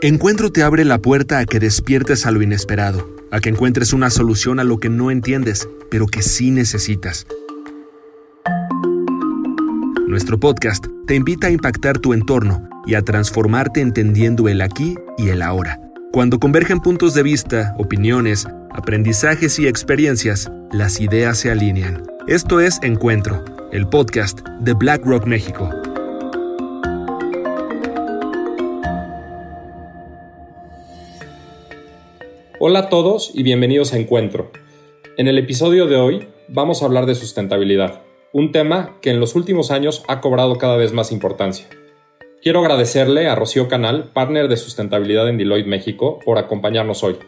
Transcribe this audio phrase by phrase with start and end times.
[0.00, 4.10] Encuentro te abre la puerta a que despiertes a lo inesperado, a que encuentres una
[4.10, 7.26] solución a lo que no entiendes, pero que sí necesitas.
[10.06, 15.30] Nuestro podcast te invita a impactar tu entorno y a transformarte entendiendo el aquí y
[15.30, 15.80] el ahora.
[16.12, 22.04] Cuando convergen puntos de vista, opiniones, aprendizajes y experiencias, las ideas se alinean.
[22.28, 25.72] Esto es Encuentro, el podcast de BlackRock México.
[32.60, 34.50] Hola a todos y bienvenidos a Encuentro.
[35.16, 39.36] En el episodio de hoy vamos a hablar de sustentabilidad, un tema que en los
[39.36, 41.68] últimos años ha cobrado cada vez más importancia.
[42.42, 47.18] Quiero agradecerle a Rocío Canal, partner de sustentabilidad en Deloitte México, por acompañarnos hoy.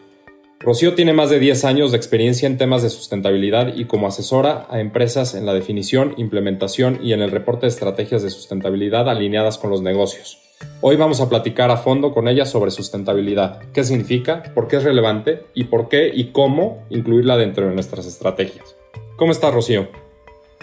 [0.59, 4.67] Rocío tiene más de 10 años de experiencia en temas de sustentabilidad y como asesora
[4.69, 9.57] a empresas en la definición, implementación y en el reporte de estrategias de sustentabilidad alineadas
[9.57, 10.50] con los negocios.
[10.81, 14.83] Hoy vamos a platicar a fondo con ella sobre sustentabilidad, qué significa, por qué es
[14.83, 18.75] relevante y por qué y cómo incluirla dentro de nuestras estrategias.
[19.15, 19.89] ¿Cómo estás, Rocío?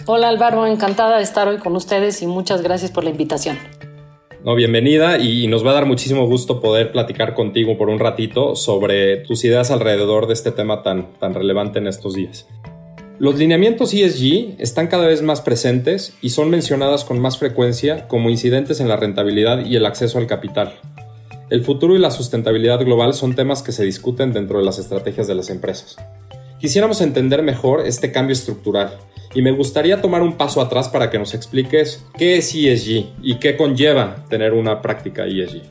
[0.07, 3.59] Hola Álvaro, encantada de estar hoy con ustedes y muchas gracias por la invitación.
[4.45, 8.57] No, bienvenida y nos va a dar muchísimo gusto poder platicar contigo por un ratito
[8.57, 12.47] sobre tus ideas alrededor de este tema tan, tan relevante en estos días.
[13.21, 18.31] Los lineamientos ESG están cada vez más presentes y son mencionadas con más frecuencia como
[18.31, 20.75] incidentes en la rentabilidad y el acceso al capital.
[21.51, 25.27] El futuro y la sustentabilidad global son temas que se discuten dentro de las estrategias
[25.27, 25.97] de las empresas.
[26.61, 28.97] Quisiéramos entender mejor este cambio estructural
[29.35, 33.41] y me gustaría tomar un paso atrás para que nos expliques qué es ESG y
[33.41, 35.63] qué conlleva tener una práctica ESG.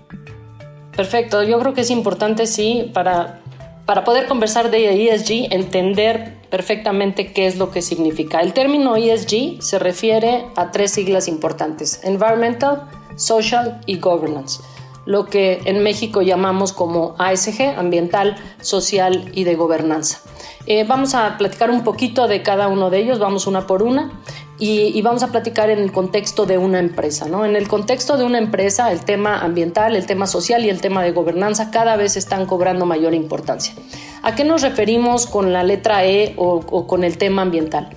[0.93, 3.39] Perfecto, yo creo que es importante, sí, para,
[3.87, 8.41] para poder conversar de ESG, entender perfectamente qué es lo que significa.
[8.41, 14.61] El término ESG se refiere a tres siglas importantes, Environmental, Social y Governance,
[15.05, 20.19] lo que en México llamamos como ASG, ambiental, social y de gobernanza.
[20.65, 24.11] Eh, vamos a platicar un poquito de cada uno de ellos, vamos una por una.
[24.59, 27.27] Y, vamos a platicar en el contexto de una empresa.
[27.27, 27.45] ¿no?
[27.45, 31.03] En el contexto de una empresa, el tema ambiental, el tema social y el tema
[31.03, 33.75] de gobernanza cada vez están cobrando mayor importancia.
[34.23, 37.89] ¿A qué nos referimos con la letra E o, con el tema ambiental?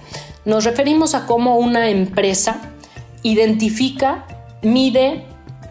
[0.45, 2.61] Nos referimos a cómo una empresa
[3.23, 4.27] identifica,
[4.63, 5.27] mide,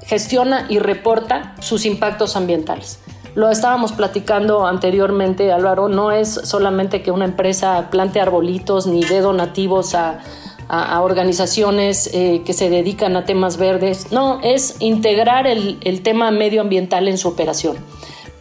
[0.06, 3.00] gestiona y reporta sus impactos ambientales.
[3.36, 9.22] Lo estábamos platicando anteriormente, Álvaro, no es solamente que una empresa plante arbolitos ni dé
[9.22, 10.20] donativos a,
[10.70, 17.18] organizaciones eh, que se dedican a temas verdes, no, es integrar el tema medioambiental en
[17.18, 17.78] su operación.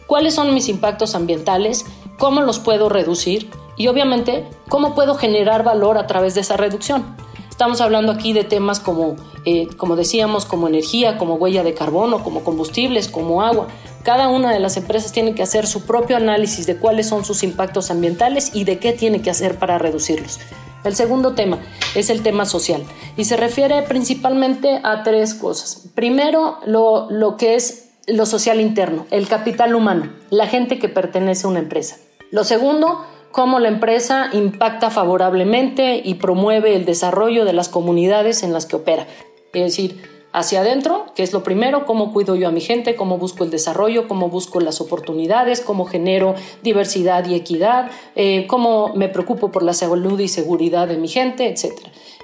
[0.07, 1.85] ¿Cuáles son mis impactos ambientales?
[2.19, 7.15] cómo los puedo reducir y obviamente cómo puedo generar valor a través de esa reducción.
[7.49, 12.23] Estamos hablando aquí de temas como, eh, como decíamos, como energía, como huella de carbono,
[12.23, 13.67] como combustibles, como agua.
[14.03, 17.43] Cada una de las empresas tiene que hacer su propio análisis de cuáles son sus
[17.43, 20.39] impactos ambientales y de qué tiene que hacer para reducirlos.
[20.83, 21.59] El segundo tema
[21.95, 22.83] es el tema social
[23.17, 25.89] y se refiere principalmente a tres cosas.
[25.93, 31.45] Primero, lo, lo que es lo social interno, el capital humano, la gente que pertenece
[31.45, 31.97] a una empresa.
[32.31, 38.53] Lo segundo, cómo la empresa impacta favorablemente y promueve el desarrollo de las comunidades en
[38.53, 39.05] las que opera.
[39.53, 43.17] Es decir, hacia adentro, que es lo primero, cómo cuido yo a mi gente, cómo
[43.17, 49.09] busco el desarrollo, cómo busco las oportunidades, cómo genero diversidad y equidad, eh, cómo me
[49.09, 51.73] preocupo por la salud y seguridad de mi gente, etc.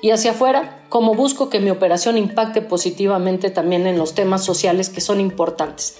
[0.02, 4.90] Y hacia afuera, cómo busco que mi operación impacte positivamente también en los temas sociales
[4.90, 5.98] que son importantes.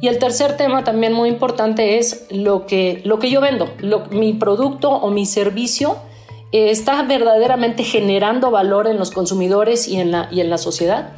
[0.00, 3.68] Y el tercer tema también muy importante es lo que, lo que yo vendo,
[4.10, 5.98] mi producto o mi servicio
[6.50, 11.12] eh, está verdaderamente generando valor en los consumidores y en, la, y en la sociedad.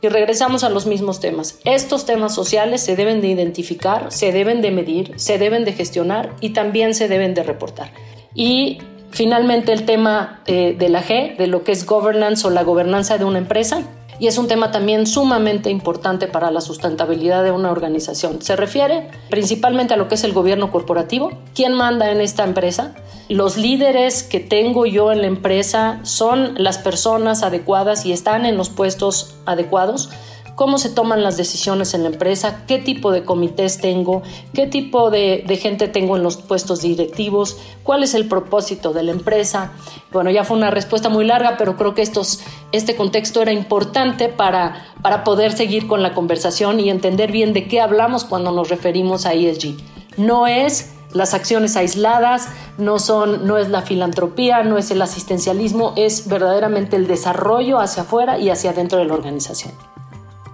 [0.00, 1.58] Y regresamos a los mismos temas.
[1.64, 6.34] Estos temas sociales se deben de identificar, se deben de medir, se deben de gestionar
[6.40, 7.90] y también se deben de reportar.
[8.34, 8.78] Y
[9.10, 13.18] finalmente el tema eh, de la G, de lo que es governance o la gobernanza
[13.18, 13.82] de una empresa
[14.18, 18.42] y es un tema también sumamente importante para la sustentabilidad de una organización.
[18.42, 22.94] Se refiere principalmente a lo que es el gobierno corporativo, quién manda en esta empresa.
[23.28, 28.56] Los líderes que tengo yo en la empresa son las personas adecuadas y están en
[28.56, 30.10] los puestos adecuados
[30.58, 35.08] cómo se toman las decisiones en la empresa, qué tipo de comités tengo, qué tipo
[35.08, 39.70] de, gente tengo en los puestos directivos, cuál es el propósito de la empresa.
[40.10, 42.40] Bueno, ya fue una respuesta muy larga, pero creo que estos,
[42.72, 47.68] este contexto era importante para, para poder seguir con la conversación y entender bien de
[47.68, 49.76] qué hablamos cuando nos referimos a ESG.
[50.16, 55.92] No es las acciones aisladas, no, son, no es la filantropía, no es el asistencialismo,
[55.94, 59.72] es verdaderamente el desarrollo hacia afuera y hacia adentro de la organización.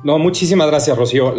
[0.04, 1.34] No, muchísimas gracias, Rocío.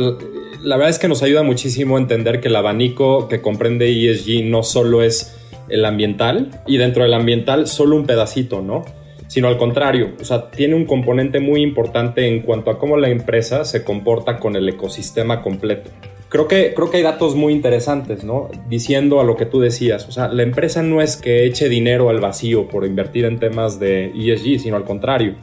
[0.63, 4.43] La verdad es que nos ayuda muchísimo a entender que el abanico que comprende ESG
[4.45, 5.37] no solo es
[5.69, 8.83] el ambiental y dentro del ambiental solo un pedacito, ¿no?
[9.27, 13.09] Sino al contrario, o sea, tiene un componente muy importante en cuanto a cómo la
[13.09, 15.91] empresa se comporta con el ecosistema completo.
[16.29, 18.49] Creo que, creo que hay datos muy interesantes, ¿no?
[18.67, 22.09] Diciendo a lo que tú decías, o sea, la empresa no es que eche dinero
[22.09, 25.35] al vacío por invertir en temas de ESG, sino al contrario.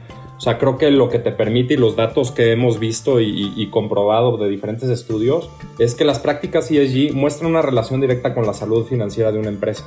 [0.43, 3.53] O sea, creo que lo que te permite y los datos que hemos visto y,
[3.55, 5.49] y, comprobado de diferentes estudios
[5.79, 9.51] es que las prácticas ESG muestran una relación directa con la salud financiera de una
[9.51, 9.85] empresa.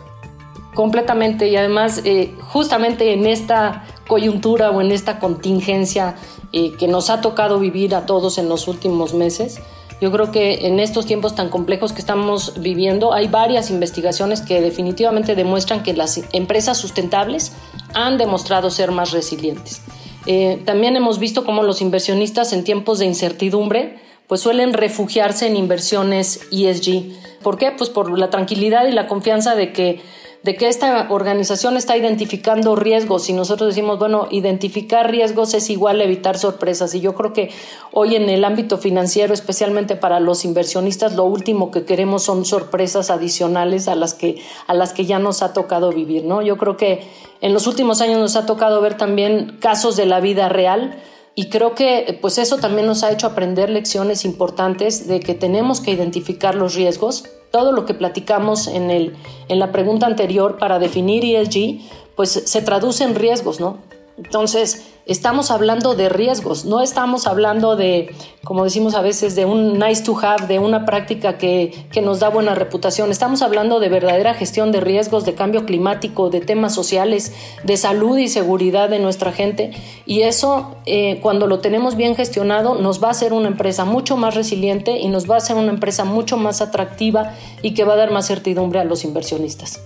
[0.74, 6.16] Completamente y además eh, justamente en esta coyuntura o en esta contingencia
[6.54, 9.60] eh, que nos ha tocado vivir a todos en los últimos meses,
[10.00, 14.62] yo creo que en estos tiempos tan complejos que estamos viviendo hay varias investigaciones que
[14.62, 17.51] definitivamente demuestran que las empresas sustentables
[17.94, 19.81] han demostrado ser más resilientes.
[20.25, 25.56] Eh, también hemos visto cómo los inversionistas en tiempos de incertidumbre pues suelen refugiarse en
[25.56, 27.42] inversiones ESG.
[27.44, 27.72] ¿Por qué?
[27.72, 30.01] Pues por la tranquilidad y la confianza de que
[30.45, 36.00] de que esta organización está identificando riesgos y nosotros decimos, bueno, identificar riesgos es igual
[36.00, 37.50] a evitar sorpresas y yo creo que
[37.92, 43.09] hoy en el ámbito financiero, especialmente para los inversionistas, lo último que queremos son sorpresas
[43.09, 46.44] adicionales a las que a las que ya nos ha tocado vivir, ¿no?
[46.44, 47.01] Yo creo que
[47.41, 51.01] en los últimos años nos ha tocado ver también casos de la vida real
[51.33, 55.81] y creo que pues eso también nos ha hecho aprender lecciones importantes de que tenemos
[55.81, 59.15] que identificar los riesgos todo lo que platicamos en, el,
[59.47, 61.80] en la pregunta anterior para definir ESG,
[62.15, 63.77] pues se traduce en riesgos, ¿no?
[64.18, 68.13] Entonces, estamos hablando de riesgos, no estamos hablando de,
[68.44, 72.19] como decimos a veces, de un nice to have, de una práctica que, que, nos
[72.19, 73.12] da buena reputación.
[73.12, 78.18] Estamos hablando de verdadera gestión de riesgos, de cambio climático, de temas sociales, de salud
[78.18, 79.72] y seguridad de nuestra gente.
[80.06, 84.18] Y eso, eh, cuando lo tenemos bien gestionado, nos va a hacer una empresa mucho
[84.18, 87.94] más resiliente y nos va a hacer una empresa mucho más atractiva y que va
[87.94, 89.81] a dar más certidumbre a los inversionistas.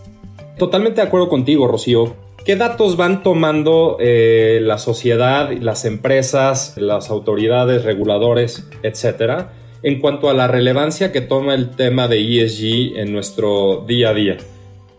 [0.57, 2.28] Totalmente de acuerdo contigo, Rocío.
[2.45, 9.53] ¿Qué datos van tomando eh, la sociedad, las empresas, las autoridades, reguladores, etcétera,
[9.83, 14.13] en cuanto a la relevancia que toma el tema de ESG en nuestro día a
[14.13, 14.38] día?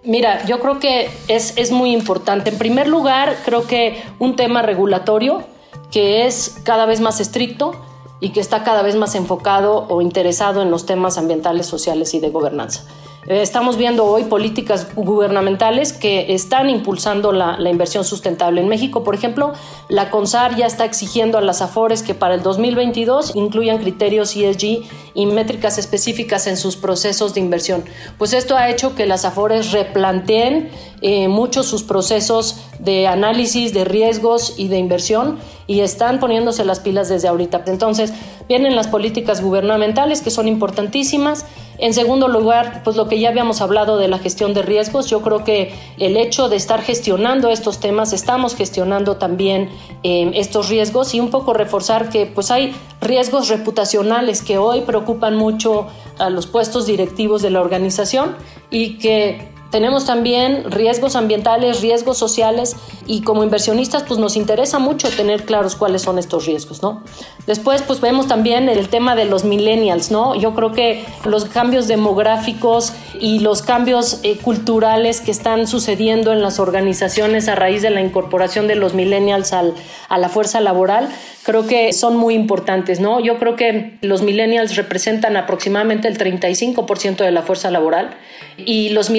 [0.04, 2.50] Mira, yo creo que es, es muy importante.
[2.50, 5.42] En primer lugar, creo que un tema regulatorio
[5.90, 7.72] que es cada vez más estricto
[8.20, 12.20] y que está cada vez más enfocado o interesado en los temas ambientales, sociales y
[12.20, 12.84] de gobernanza.
[13.30, 18.60] Eh, estamos viendo hoy políticas gubernamentales que están impulsando la, inversión sustentable.
[18.60, 19.52] En México, por ejemplo,
[19.88, 24.82] la CONSAR ya está exigiendo a las AFORES que para el 2022 incluyan criterios ESG
[25.14, 27.84] y métricas específicas en sus procesos de inversión.
[28.18, 33.84] Pues esto ha hecho que las AFORES replanteen eh, mucho sus procesos de análisis de
[33.84, 35.38] riesgos y de inversión
[35.68, 37.62] y están poniéndose las pilas desde ahorita.
[37.68, 38.12] Entonces,
[38.48, 41.46] vienen las políticas gubernamentales que son importantísimas
[41.80, 45.22] en segundo lugar, pues lo que ya habíamos hablado de la gestión de riesgos, yo
[45.22, 49.70] creo que el hecho de estar gestionando estos temas, estamos gestionando también
[50.02, 55.36] eh, estos riesgos y un poco reforzar que pues hay riesgos reputacionales que hoy preocupan
[55.36, 55.86] mucho
[56.18, 58.36] a los puestos directivos de la organización
[58.70, 62.76] y que tenemos también riesgos ambientales, riesgos sociales
[63.06, 67.02] y como inversionistas pues nos interesa mucho tener claros cuáles son estos riesgos, ¿no?
[67.46, 70.34] Después pues vemos también el tema de los millennials, ¿no?
[70.34, 76.42] Yo creo que los cambios demográficos y los cambios eh, culturales que están sucediendo en
[76.42, 79.74] las organizaciones a raíz de la incorporación de los millennials al,
[80.08, 81.08] a la fuerza laboral
[81.42, 83.20] creo que son muy importantes, ¿no?
[83.20, 88.16] Yo creo que los millennials representan aproximadamente el 35% de la fuerza laboral
[88.56, 89.10] y los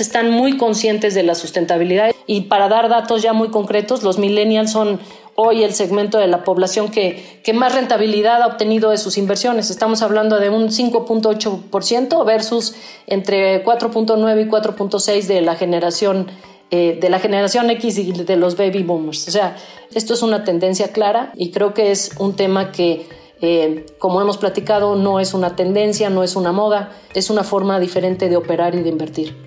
[0.00, 4.72] están muy conscientes de la sustentabilidad y para dar datos ya muy concretos, los millennials
[4.72, 5.00] son
[5.36, 9.70] hoy el segmento de la población que, que más rentabilidad ha obtenido de sus inversiones.
[9.70, 12.74] Estamos hablando de un 5.8% versus
[13.06, 16.26] entre 4.9 y 4.6 de la generación
[16.72, 19.28] eh, de la generación X y de los baby boomers.
[19.28, 19.56] O sea,
[19.94, 23.06] esto es una tendencia clara y creo que es un tema que,
[23.40, 27.78] eh, como hemos platicado, no es una tendencia, no es una moda, es una forma
[27.78, 29.45] diferente de operar y de invertir.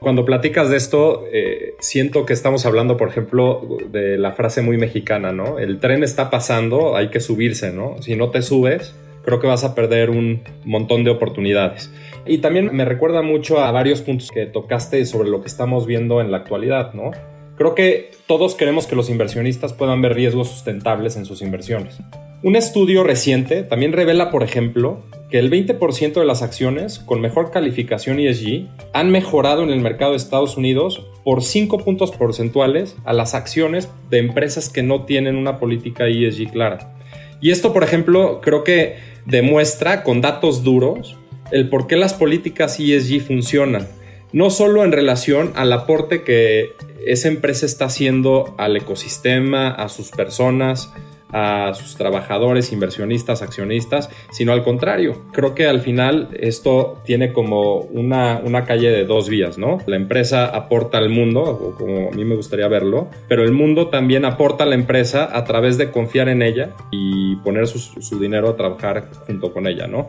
[0.00, 4.78] Cuando platicas de esto, eh, siento que estamos hablando, por ejemplo, de la frase muy
[4.78, 5.58] mexicana, ¿no?
[5.58, 8.00] El tren está pasando, hay que subirse, ¿no?
[8.00, 11.92] Si no te subes, creo que vas a perder un montón de oportunidades.
[12.26, 16.20] Y también me recuerda mucho a varios puntos que tocaste sobre lo que estamos viendo
[16.20, 17.10] en la actualidad, ¿no?
[17.56, 21.98] Creo que todos queremos que los inversionistas puedan ver riesgos sustentables en sus inversiones.
[22.44, 27.50] Un estudio reciente también revela, por ejemplo, que el 20% de las acciones con mejor
[27.50, 33.12] calificación ESG han mejorado en el mercado de Estados Unidos por 5 puntos porcentuales a
[33.12, 36.96] las acciones de empresas que no tienen una política ESG clara.
[37.40, 41.16] Y esto, por ejemplo, creo que demuestra con datos duros
[41.52, 43.86] el por qué las políticas ESG funcionan.
[44.32, 46.72] No solo en relación al aporte que
[47.06, 50.92] esa empresa está haciendo al ecosistema, a sus personas,
[51.32, 55.22] a sus trabajadores, inversionistas, accionistas, sino al contrario.
[55.32, 59.78] Creo que al final esto tiene como una, una, calle de dos vías, ¿no?
[59.86, 63.88] La empresa aporta al mundo, o como a mí me gustaría verlo, pero el mundo
[63.88, 68.18] también aporta a la empresa a través de confiar en ella y poner su, su
[68.18, 70.08] dinero a trabajar junto con ella, ¿no?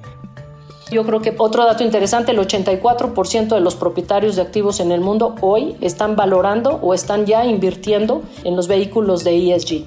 [0.92, 5.02] Yo creo que otro dato interesante, el 84% de los propietarios de activos en el
[5.02, 9.86] mundo hoy están valorando o están ya invirtiendo en los vehículos de ESG.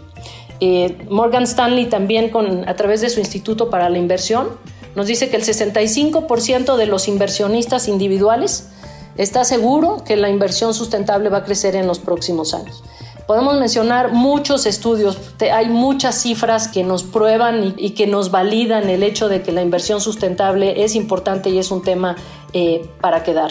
[0.64, 2.30] Eh, Morgan Stanley también
[2.68, 4.46] a través de su Instituto para la Inversión
[4.94, 8.68] nos dice que el 65% de los inversionistas individuales
[9.16, 12.84] está seguro que la inversión sustentable va a crecer en los próximos años.
[13.26, 15.18] Podemos mencionar muchos estudios,
[15.52, 19.62] hay muchas cifras que nos prueban y, que nos validan el hecho de que la
[19.62, 22.14] inversión sustentable es importante y es un tema
[22.52, 23.50] eh, para quedar.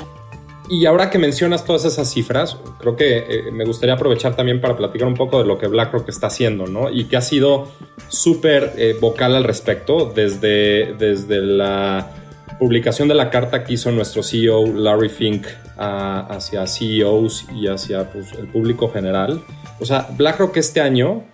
[0.74, 4.78] Y ahora que mencionas todas esas cifras, creo que eh, me gustaría aprovechar también para
[4.78, 6.90] platicar un poco de lo que BlackRock está haciendo, ¿no?
[6.90, 7.68] Y que ha sido
[8.08, 12.14] súper eh, vocal al respecto desde, desde la
[12.58, 18.32] publicación de la carta que hizo nuestro CEO Larry Fink hacia CEOs y hacia pues,
[18.40, 19.42] el público general.
[19.82, 21.26] O sea, BlackRock este año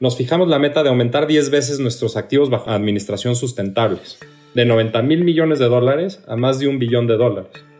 [0.00, 4.18] nos fijamos la meta de aumentar 10 veces nuestros activos bajo administración sustentables,
[4.52, 7.71] de 90 mil millones de dólares a más de un billón de dólares.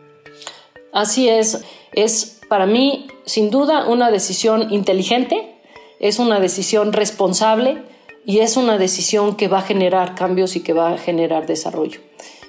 [0.93, 5.55] Así es, es para mí sin duda una decisión inteligente,
[5.99, 7.81] es una decisión responsable
[8.25, 11.99] y es una decisión que va a generar cambios y que va a generar desarrollo.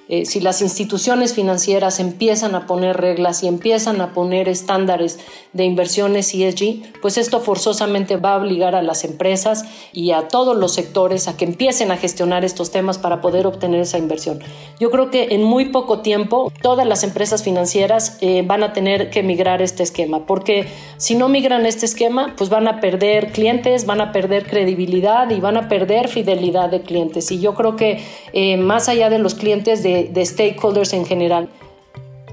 [0.07, 5.19] Eh, si las instituciones financieras empiezan a poner reglas y empiezan a poner estándares
[5.53, 10.55] de inversiones ESG, pues esto forzosamente va a obligar a las empresas y a todos
[10.55, 14.39] los sectores a que empiecen a gestionar estos temas para poder obtener esa inversión.
[14.79, 19.09] Yo creo que en muy poco tiempo todas las empresas financieras eh, van a tener
[19.09, 23.85] que migrar este esquema, porque si no migran este esquema, pues van a perder clientes,
[23.85, 27.31] van a perder credibilidad y van a perder fidelidad de clientes.
[27.31, 31.49] Y yo creo que eh, más allá de los clientes de de, stakeholders en general.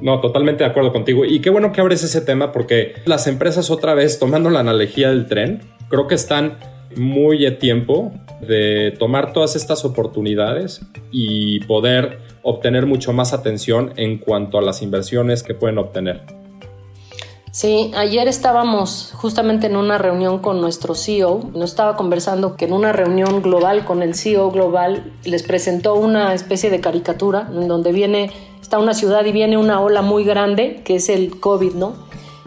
[0.00, 1.25] No, totalmente de acuerdo contigo.
[1.25, 5.11] Y qué bueno que abres ese tema porque las empresas otra vez, tomando la analogía
[5.11, 6.59] del tren, creo que están
[6.97, 14.19] muy a tiempo de tomar todas estas oportunidades y poder obtener mucho más atención en
[14.19, 16.41] cuanto a las inversiones que pueden obtener.
[17.52, 21.50] Sí, ayer estábamos justamente en una reunión con nuestro CEO.
[21.52, 26.32] Nos estaba conversando que en una reunión global con el CEO global les presentó una
[26.32, 28.30] especie de caricatura en donde viene,
[28.62, 31.92] está una ciudad y viene una ola muy grande, que es el COVID, ¿no?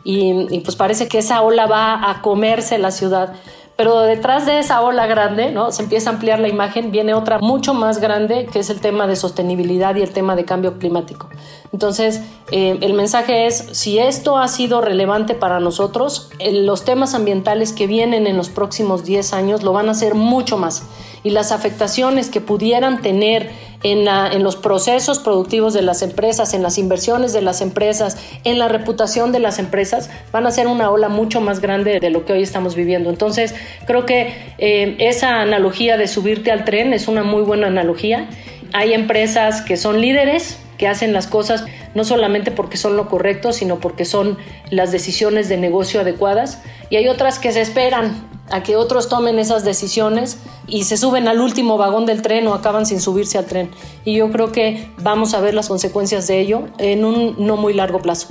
[0.04, 3.36] Y, y pues parece que esa ola va a comerse la ciudad.
[3.78, 5.72] Pero detrás de esa ola grande, ¿no?
[5.72, 9.06] Se empieza a ampliar la imagen, viene otra mucho más grande, que es el tema
[9.06, 11.30] de sostenibilidad y el tema de cambio climático.
[11.74, 17.74] Entonces, eh, el mensaje es, si esto ha sido relevante para nosotros, los temas ambientales
[17.74, 20.84] que vienen en los próximos 10 años lo van a ser mucho más.
[21.26, 23.50] Y las afectaciones que pudieran tener
[23.82, 28.68] en, los procesos productivos de las empresas, en las inversiones de las empresas, en la
[28.68, 32.34] reputación de las empresas, van a ser una ola mucho más grande de lo que
[32.34, 33.10] hoy estamos viviendo.
[33.10, 33.56] Entonces,
[33.88, 38.30] creo que eh, esa analogía de subirte al tren es una muy buena analogía.
[38.74, 41.66] Hay empresas que son líderes, que hacen las cosas
[41.96, 44.38] no solamente porque son lo correcto, sino porque son
[44.70, 46.62] las decisiones de negocio adecuadas.
[46.92, 50.38] Y hay otras que se esperan a que otros tomen esas decisiones
[50.68, 53.72] y se suben al último vagón del tren o acaban sin subirse al tren.
[54.04, 57.74] Y yo creo que vamos a ver las consecuencias de ello en un no muy
[57.74, 58.30] largo plazo.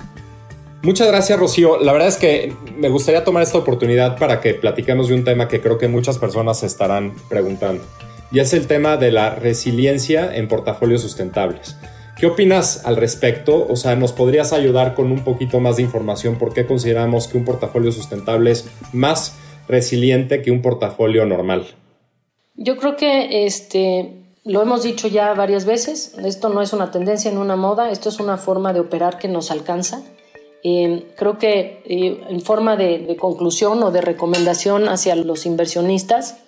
[0.83, 1.79] Muchas gracias, Rocío.
[1.79, 5.49] La verdad es que me gustaría tomar esta oportunidad para que platiquemos de un tema
[5.49, 7.83] que creo que muchas personas se estarán preguntando.
[8.31, 11.77] Y es el tema de la resiliencia en portafolios sustentables.
[12.19, 13.67] ¿Qué opinas al respecto?
[13.69, 17.39] O sea, ¿nos podrías ayudar con un poquito más de información por qué consideramos que
[17.39, 19.37] un portafolio sustentable es más
[19.69, 21.67] resiliente que un portafolio normal?
[22.57, 27.31] Yo creo que este, lo hemos dicho ya varias veces, esto no es una tendencia
[27.31, 30.03] en una moda, esto es una forma de operar que nos alcanza.
[30.63, 36.39] Eh, creo que eh, en forma de, conclusión o de recomendación hacia los inversionistas,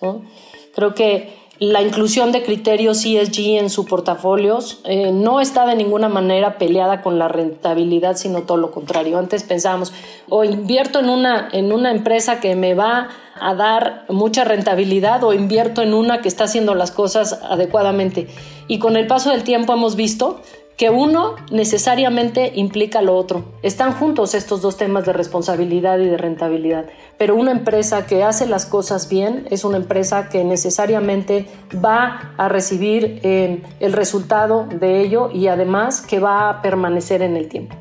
[0.74, 6.08] creo que la inclusión de criterios ESG en sus portafolios eh, no está de ninguna
[6.08, 9.18] manera peleada con la rentabilidad, sino todo lo contrario.
[9.18, 9.92] Antes pensábamos,
[10.28, 13.08] o invierto en una, en una empresa que me va
[13.40, 18.28] a dar mucha rentabilidad o invierto en una que está haciendo las cosas adecuadamente.
[18.68, 20.40] Y con el paso del tiempo hemos visto
[20.76, 23.44] que uno necesariamente implica lo otro.
[23.62, 28.46] Están juntos estos dos temas de responsabilidad y de rentabilidad, pero una empresa que hace
[28.46, 31.48] las cosas bien es una empresa que necesariamente
[31.82, 37.36] va a recibir eh, el resultado de ello y además que va a permanecer en
[37.36, 37.76] el tiempo.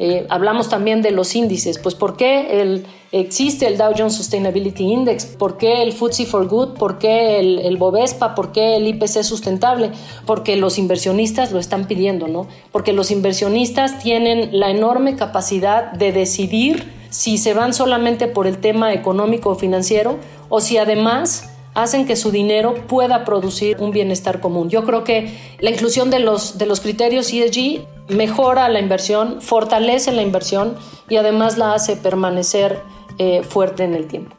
[0.00, 5.26] Eh, hablamos también de los índices, pues ¿por qué existe el Dow Jones Sustainability Index?
[5.26, 6.74] ¿Por qué el FTSE for Good?
[6.74, 8.34] ¿Por qué el, el, Bovespa?
[8.34, 9.90] ¿Por qué el IPC sustentable?
[10.24, 12.46] Porque los inversionistas lo están pidiendo, ¿no?
[12.70, 18.58] Porque los inversionistas tienen la enorme capacidad de decidir si se van solamente por el
[18.58, 24.40] tema económico o financiero o si además hacen que su dinero pueda producir un bienestar
[24.40, 24.68] común.
[24.68, 30.12] Yo creo que la inclusión de los, de los criterios ESG mejora la inversión, fortalece
[30.12, 30.74] la inversión
[31.08, 32.80] y además la hace permanecer
[33.18, 34.36] eh, fuerte en el tiempo.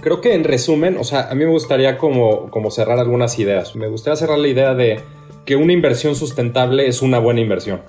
[0.00, 3.74] Creo que en resumen, o sea, a mí me gustaría como, como cerrar algunas ideas.
[3.74, 5.00] Me gustaría cerrar la idea de
[5.44, 7.82] que una inversión sustentable es una buena inversión.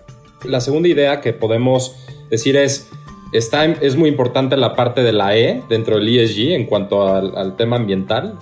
[0.43, 1.95] La segunda idea que podemos
[2.29, 2.89] decir es,
[3.33, 7.36] está, es muy importante la parte de la E dentro del ESG en cuanto al,
[7.38, 8.38] al tema ambiental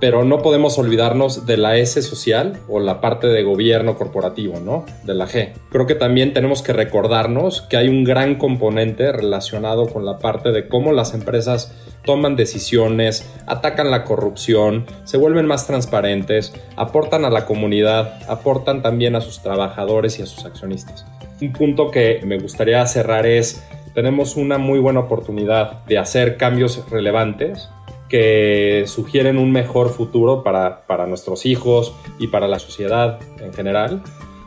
[0.00, 4.86] pero no podemos olvidarnos de la S social o la parte de gobierno corporativo, ¿no?
[5.04, 5.52] De la G.
[5.70, 10.52] Creo que también tenemos que recordarnos que hay un gran componente relacionado con la parte
[10.52, 17.30] de cómo las empresas toman decisiones, atacan la corrupción, se vuelven más transparentes, aportan a
[17.30, 21.06] la comunidad, aportan también a sus trabajadores y a sus accionistas.
[21.42, 23.62] Un punto que me gustaría cerrar es,
[23.94, 27.68] tenemos una muy buena oportunidad de hacer cambios relevantes
[28.10, 34.02] que sugieren un mejor futuro para, nuestros hijos y para la sociedad en general.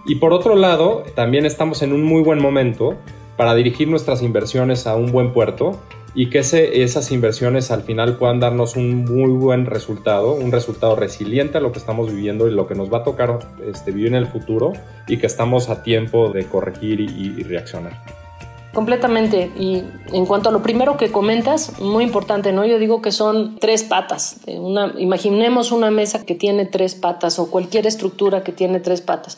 [0.05, 2.95] Y por otro lado, también estamos en un muy buen momento
[3.37, 5.79] para dirigir nuestras inversiones a un buen puerto
[6.13, 11.57] y que esas inversiones al final puedan darnos un muy buen resultado, un resultado resiliente
[11.57, 14.15] a lo que estamos viviendo y lo que nos va a tocar este, vivir en
[14.15, 14.73] el futuro
[15.07, 18.12] y que estamos a tiempo de corregir y reaccionar.
[18.73, 19.51] Completamente.
[19.55, 22.65] Y en cuanto a lo primero que comentas, muy importante, ¿no?
[22.65, 24.37] Yo digo que son tres patas.
[24.47, 29.37] Una, imaginemos una mesa que tiene tres patas o cualquier estructura que tiene tres patas.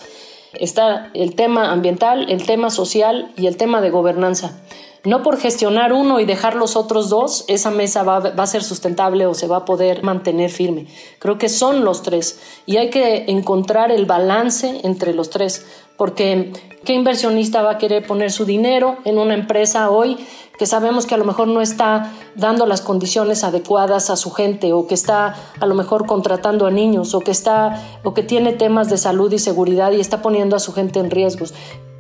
[0.54, 4.58] Está el tema ambiental, el tema social y el tema de gobernanza.
[5.06, 9.26] No por gestionar uno y dejar los otros dos, esa mesa va, a ser sustentable
[9.28, 10.88] o se va a poder mantener firme.
[11.20, 15.66] Creo que son los tres y hay que encontrar el balance entre los tres,
[15.98, 16.52] porque
[16.86, 20.18] ¿Qué inversionista va a querer poner su dinero en una empresa hoy
[20.60, 24.72] que sabemos que a lo mejor no está dando las condiciones adecuadas a su gente
[24.72, 28.54] o que está a lo mejor contratando a niños o que está o que tiene
[28.54, 31.56] temas de salud y seguridad y está poniendo a su gente en riesgos?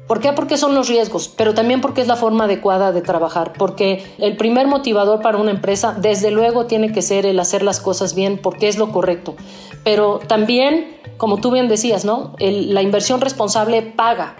[0.08, 0.34] ¿Por qué?
[0.34, 4.38] Porque son los riesgos, pero también porque es la forma adecuada de trabajar, porque el
[4.38, 8.38] primer motivador para una empresa, desde luego, tiene que ser el hacer las cosas bien,
[8.38, 9.36] porque es lo correcto,
[9.84, 12.34] pero también, como tú bien decías, ¿no?
[12.40, 14.36] la inversión responsable paga.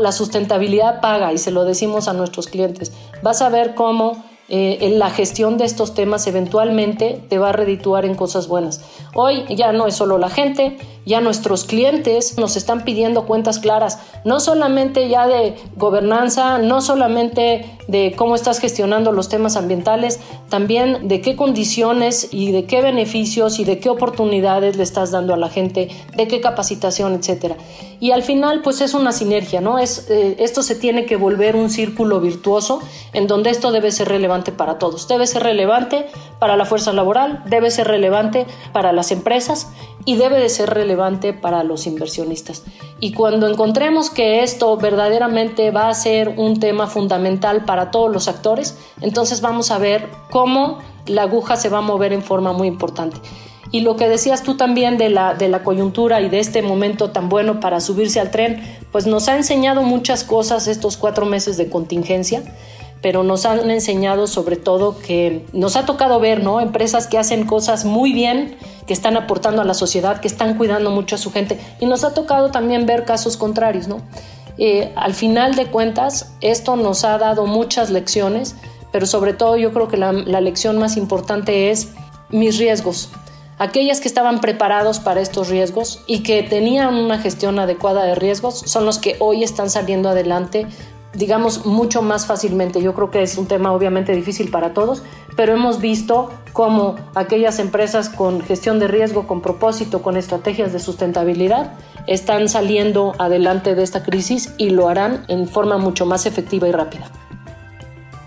[0.00, 2.90] La sustentabilidad paga y se lo decimos a nuestros clientes.
[3.22, 7.52] Vas a ver cómo eh, en la gestión de estos temas eventualmente te va a
[7.52, 8.82] redituar en cosas buenas.
[9.14, 10.76] Hoy ya no es solo la gente,
[11.06, 17.64] ya nuestros clientes nos están pidiendo cuentas claras, no solamente ya de gobernanza, no solamente
[17.88, 23.58] de cómo estás gestionando los temas ambientales, también de qué condiciones y de qué beneficios
[23.58, 27.56] y de qué oportunidades le estás dando a la gente, de qué capacitación, etcétera.
[28.00, 29.78] Y al final, pues es una sinergia, ¿no?
[29.78, 32.80] Es, eh, esto se tiene que volver un círculo virtuoso
[33.12, 34.08] en donde esto debe ser
[34.52, 35.06] para todos.
[35.08, 36.06] Debe ser relevante
[36.38, 39.68] para la fuerza laboral, debe ser relevante para las empresas
[40.04, 42.64] y debe de ser relevante para los inversionistas.
[43.00, 48.28] Y cuando encontremos que esto verdaderamente va a ser un tema fundamental para todos los
[48.28, 52.68] actores, entonces vamos a ver cómo la aguja se va a mover en forma muy
[52.68, 53.18] importante.
[53.70, 57.10] Y lo que decías tú también de la, de la coyuntura y de este momento
[57.10, 61.56] tan bueno para subirse al tren, pues nos ha enseñado muchas cosas estos cuatro meses
[61.56, 62.44] de contingencia
[63.02, 66.60] pero nos han enseñado sobre todo que nos ha tocado ver, ¿no?
[66.60, 70.90] Empresas que hacen cosas muy bien, que están aportando a la sociedad, que están cuidando
[70.90, 73.98] mucho a su gente, y nos ha tocado también ver casos contrarios, ¿no?
[74.56, 78.54] Eh, al final de cuentas, esto nos ha dado muchas lecciones,
[78.92, 81.88] pero sobre todo yo creo que la, la lección más importante es
[82.30, 83.10] mis riesgos,
[83.58, 88.58] Aquellas que estaban preparados para estos riesgos y que tenían una gestión adecuada de riesgos
[88.66, 90.66] son los que hoy están saliendo adelante
[91.14, 92.82] digamos, mucho más fácilmente.
[92.82, 95.02] Yo creo que es un tema obviamente difícil para todos,
[95.36, 100.80] pero hemos visto cómo aquellas empresas con gestión de riesgo, con propósito, con estrategias de
[100.80, 101.72] sustentabilidad,
[102.06, 106.72] están saliendo adelante de esta crisis y lo harán en forma mucho más efectiva y
[106.72, 107.10] rápida.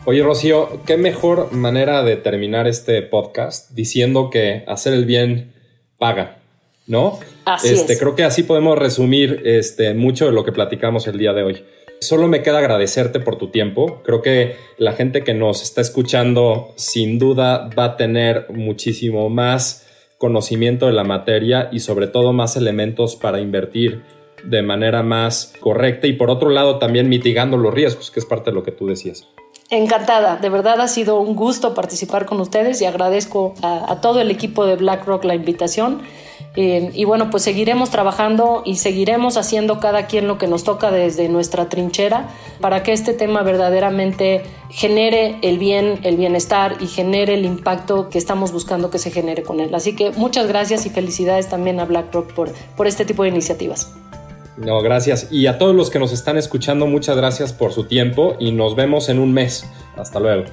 [0.05, 5.53] Oye, Rocío, qué mejor manera de terminar este podcast diciendo que hacer el bien
[5.97, 6.37] paga.
[6.87, 7.19] ¿no?
[7.45, 7.99] Así este, es.
[7.99, 11.63] Creo que así podemos resumir este, mucho de lo que platicamos el día de hoy.
[11.99, 14.01] Solo me queda agradecerte por tu tiempo.
[14.03, 19.87] Creo que la gente que nos está escuchando sin duda va a tener muchísimo más
[20.17, 24.03] conocimiento de la materia y sobre todo más elementos para invertir
[24.43, 28.51] de manera más correcta y por otro lado también mitigando los riesgos, que es parte
[28.51, 29.27] de lo que tú decías.
[29.69, 34.21] Encantada, de verdad ha sido un gusto participar con ustedes y agradezco a, a todo
[34.21, 36.03] el equipo de BlackRock la invitación.
[36.59, 40.89] Eh, y bueno, pues seguiremos trabajando y seguiremos haciendo cada quien lo que nos toca
[40.89, 44.41] desde nuestra trinchera para que este tema verdaderamente
[44.71, 49.43] genere el bien, el bienestar y genere el impacto que estamos buscando que se genere
[49.43, 49.75] con él.
[49.75, 53.93] Así que muchas gracias y felicidades también a BlackRock por, por este tipo de iniciativas.
[54.57, 55.27] No, gracias.
[55.31, 58.75] Y a todos los que nos están escuchando, muchas gracias por su tiempo y nos
[58.75, 59.69] vemos en un mes.
[59.95, 60.45] Hasta luego.